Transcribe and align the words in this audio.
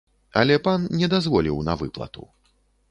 Але 0.41 0.55
пан 0.69 0.87
не 1.03 1.11
дазволіў 1.13 1.61
на 1.69 1.73
выплату. 1.85 2.23